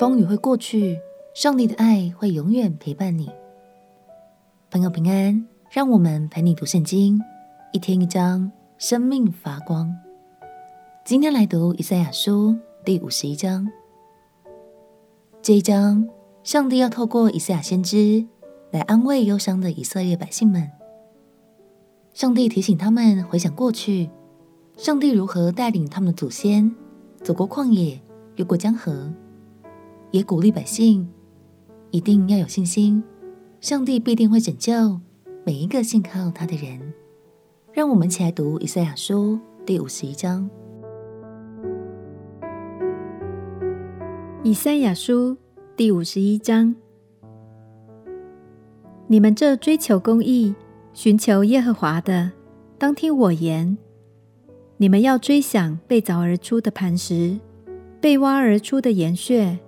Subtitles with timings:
[0.00, 0.98] 风雨会过去，
[1.34, 3.30] 上帝的爱会永远陪伴你。
[4.70, 7.20] 朋友平安，让我们陪你读圣经，
[7.74, 9.94] 一天一章，生命发光。
[11.04, 13.70] 今天来读以赛亚书第五十一章。
[15.42, 16.08] 这一章，
[16.42, 18.24] 上帝要透过以赛亚先知
[18.70, 20.66] 来安慰忧伤的以色列百姓们。
[22.14, 24.08] 上帝提醒他们回想过去，
[24.78, 26.74] 上帝如何带领他们的祖先
[27.22, 28.00] 走过旷野，
[28.36, 29.12] 越过江河。
[30.10, 31.08] 也鼓励百姓
[31.90, 33.02] 一定要有信心，
[33.60, 35.00] 上帝必定会拯救
[35.44, 36.92] 每一个信靠他的人。
[37.72, 40.50] 让我们一起来读以赛亚书第五十一章。
[44.42, 45.36] 以赛亚书
[45.76, 46.74] 第五十一章：
[49.06, 50.54] 你们这追求公义、
[50.92, 52.32] 寻求耶和华的，
[52.78, 53.78] 当听我言。
[54.78, 57.38] 你们要追想被凿而出的磐石，
[58.00, 59.58] 被挖而出的岩穴。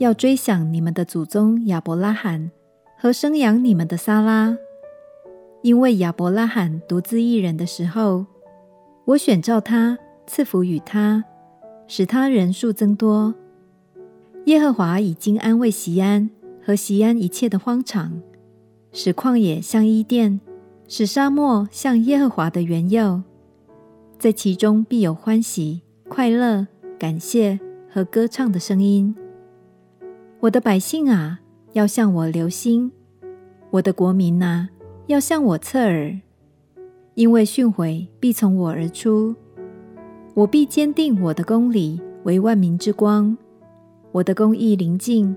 [0.00, 2.50] 要追想你们的祖宗亚伯拉罕
[2.98, 4.56] 和生养你们的撒拉，
[5.60, 8.24] 因为亚伯拉罕独自一人的时候，
[9.04, 11.22] 我选召他，赐福与他，
[11.86, 13.34] 使他人数增多。
[14.46, 16.30] 耶和华已经安慰席安
[16.64, 18.22] 和席安一切的荒场，
[18.94, 20.40] 使旷野像伊甸，
[20.88, 23.20] 使沙漠像耶和华的园囿，
[24.18, 26.66] 在其中必有欢喜、快乐、
[26.98, 27.60] 感谢
[27.92, 29.14] 和歌唱的声音。
[30.40, 31.38] 我的百姓啊，
[31.74, 32.90] 要向我留心；
[33.68, 34.70] 我的国民啊，
[35.06, 36.18] 要向我侧耳，
[37.14, 39.36] 因为训诲必从我而出，
[40.32, 43.36] 我必坚定我的公理为万民之光，
[44.12, 45.36] 我的公义临近，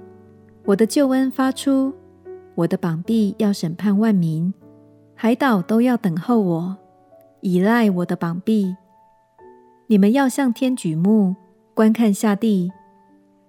[0.64, 1.94] 我的救恩发出，
[2.56, 4.54] 我的膀臂要审判万民，
[5.16, 6.78] 海岛都要等候我，
[7.42, 8.74] 倚赖我的膀臂。
[9.88, 11.36] 你们要向天举目，
[11.74, 12.72] 观看下地。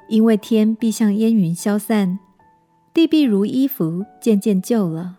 [0.08, 2.18] 因为天必像烟云消散，
[2.92, 5.18] 地必如衣服渐渐旧了，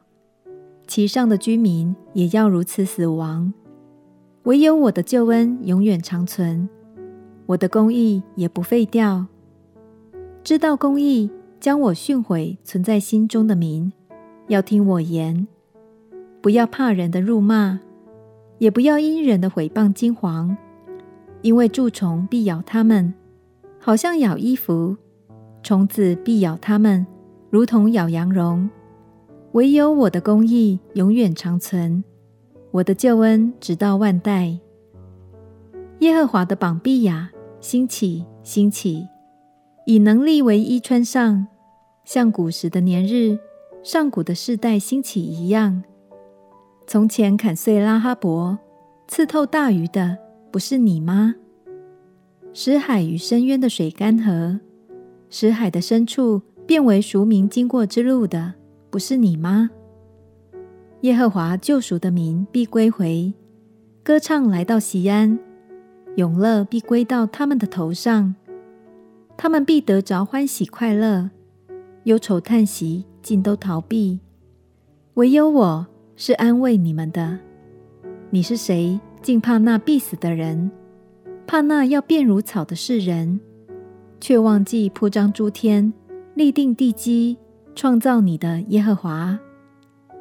[0.85, 3.53] 其上的居民也要如此死亡。
[4.43, 6.69] 唯有我的救恩永远长存，
[7.47, 9.25] 我的公义也不废掉。
[10.43, 13.91] 知道公义，将我训诲存在心中的民，
[14.47, 15.47] 要听我言，
[16.41, 17.79] 不要怕人的辱骂，
[18.59, 20.55] 也不要因人的毁谤惊惶，
[21.41, 23.11] 因为蛀虫必咬他们。
[23.85, 24.97] 好像咬衣服，
[25.61, 27.05] 虫子必咬它们，
[27.51, 28.67] 如同咬羊绒。
[29.51, 32.03] 唯有我的公义永远长存，
[32.71, 34.57] 我的救恩直到万代。
[35.99, 37.29] 耶和华的膀臂呀，
[37.59, 39.07] 兴起，兴起，
[39.85, 41.45] 以能力为衣穿上，
[42.05, 43.37] 像古时的年日，
[43.83, 45.83] 上古的世代兴起一样。
[46.87, 48.57] 从前砍碎拉哈伯，
[49.07, 50.17] 刺透大鱼的，
[50.49, 51.35] 不是你吗？
[52.57, 54.57] 使海与深渊的水干涸，
[55.29, 58.53] 使海的深处变为赎民经过之路的，
[58.89, 59.69] 不是你吗？
[61.01, 63.33] 耶和华救赎的民必归回，
[64.01, 65.37] 歌唱来到锡安，
[66.15, 68.33] 永乐必归到他们的头上，
[69.35, 71.31] 他们必得着欢喜快乐，
[72.05, 74.21] 忧愁叹息尽都逃避。
[75.15, 75.85] 唯有我
[76.15, 77.37] 是安慰你们的。
[78.29, 78.97] 你是谁？
[79.21, 80.71] 竟怕那必死的人？
[81.47, 83.39] 怕那要变如草的世人，
[84.19, 85.93] 却忘记铺张诸天、
[86.33, 87.37] 立定地基、
[87.75, 89.37] 创造你的耶和华，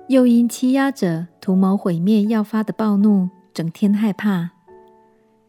[0.08, 4.50] 又因欺压者图谋毁灭要发的暴怒，整天害怕。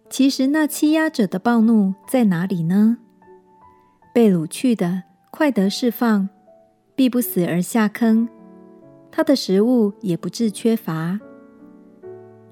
[0.09, 2.97] 其实那欺压者的暴怒在哪里呢？
[4.13, 6.29] 被掳去的快得释放，
[6.95, 8.29] 必不死而下坑，
[9.11, 11.19] 他的食物也不致缺乏。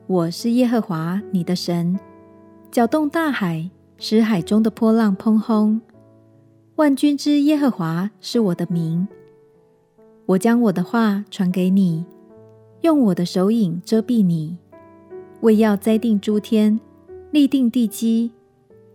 [0.08, 1.98] 我是耶和华你的神。
[2.74, 3.70] 搅动大海，
[4.00, 5.80] 使海中的波浪匉訇。
[6.78, 9.08] 万军之耶和华是我的名。
[10.26, 12.04] 我将我的话传给你，
[12.82, 14.58] 用我的手影遮蔽你，
[15.42, 16.80] 为要栽定诸天，
[17.30, 18.32] 立定地基。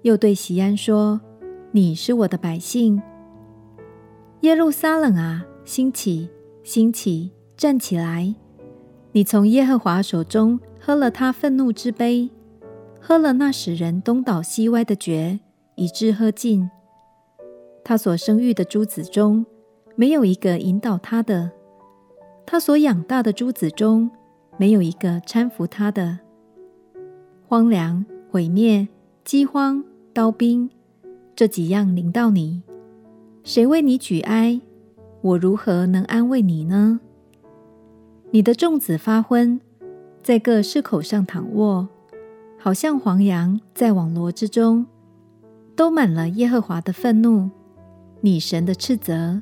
[0.03, 1.20] 又对锡安说
[1.70, 3.00] ：“你是我的百姓。”
[4.43, 6.29] 耶路撒冷啊，兴起，
[6.64, 8.35] 兴起，站起来！
[9.12, 12.29] 你从耶和华手中喝了他愤怒之杯。
[13.00, 15.41] 喝了那使人东倒西歪的爵，
[15.77, 16.71] 以致喝尽。
[17.85, 19.47] 他所生育的诸子中，
[19.97, 21.50] 没有一个引导他的；
[22.45, 24.11] 他所养大的诸子中，
[24.59, 26.19] 没有一个搀扶他的。
[27.47, 28.87] 荒凉、毁灭、
[29.25, 30.69] 饥荒、刀兵，
[31.35, 32.62] 这几样临到你，
[33.43, 34.61] 谁为你举哀？
[35.23, 37.01] 我如何能安慰你呢？
[38.33, 39.59] 你的众子发昏，
[40.23, 41.89] 在各市口上躺卧。
[42.58, 44.84] 好像黄羊在网罗之中，
[45.76, 47.49] 都满了耶和华的愤怒。
[48.20, 49.40] 你神的斥责。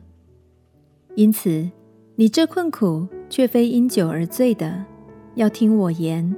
[1.15, 1.71] 因此，
[2.15, 4.85] 你这困苦却非因酒而醉的，
[5.35, 6.37] 要听我言。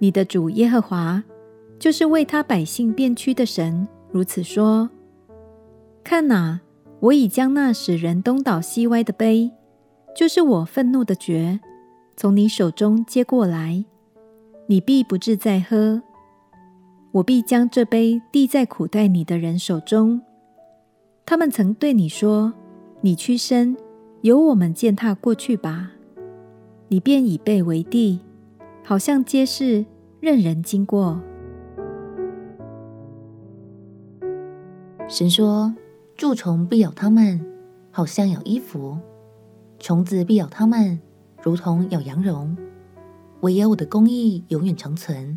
[0.00, 1.22] 你的主耶和华，
[1.78, 4.90] 就是为他百姓变屈的神，如此说：
[6.02, 6.60] 看哪，
[6.98, 9.52] 我已将那使人东倒西歪的杯，
[10.16, 11.60] 就是我愤怒的爵，
[12.16, 13.84] 从你手中接过来，
[14.70, 16.00] 你必不致再喝。
[17.10, 20.22] 我必将这杯递在苦待你的人手中。
[21.26, 22.52] 他们曾对你说
[23.02, 23.76] ：“你屈身，
[24.20, 25.90] 由我们践踏过去吧。”
[26.86, 28.20] 你便以背为地，
[28.84, 29.84] 好像街市，
[30.20, 31.20] 任人经过。
[35.08, 35.74] 神说
[36.16, 37.44] ：“蛀虫必咬他们，
[37.90, 38.96] 好像咬衣服；
[39.80, 41.00] 虫子必咬他们，
[41.42, 42.56] 如同咬羊绒。
[43.40, 45.36] 唯有我的公义永远长存。”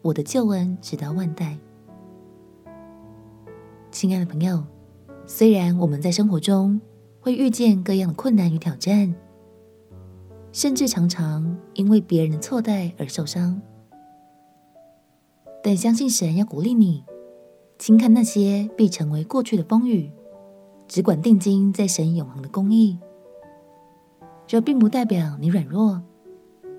[0.00, 1.58] 我的救恩直到万代。
[3.90, 4.64] 亲爱的朋友，
[5.26, 6.80] 虽然我们在生活中
[7.20, 9.12] 会遇见各样的困难与挑战，
[10.52, 13.60] 甚至常常因为别人的错待而受伤，
[15.64, 17.04] 但相信神要鼓励你，
[17.76, 20.10] 轻看那些必成为过去的风雨，
[20.86, 22.98] 只管定睛在神永恒的公义。
[24.46, 26.00] 这并不代表你软弱，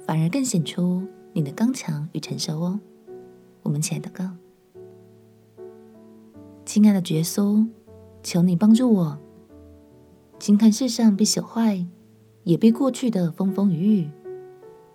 [0.10, 1.04] 反而更显出
[1.34, 2.80] 你的刚强与成熟哦。
[3.62, 4.28] 我们亲爱的哥，
[6.66, 7.68] 亲爱的耶稣，
[8.24, 9.20] 求你帮助我，
[10.40, 11.86] 轻看世上被朽坏，
[12.44, 14.10] 也被过去的风风雨雨，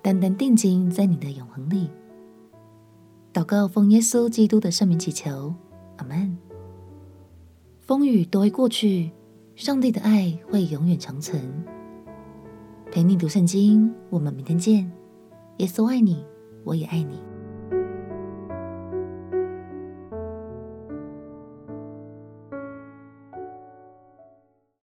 [0.02, 1.90] 单单定睛在你的永恒里。
[3.32, 5.54] 祷告奉耶稣基督的圣名祈求，
[5.98, 6.36] 阿门。
[7.78, 9.12] 风雨都会过去，
[9.54, 11.40] 上帝的爱会永远长存。
[12.90, 14.90] 陪你读圣经，我们明天见。
[15.58, 16.24] 耶稣爱你，
[16.64, 17.33] 我也爱你。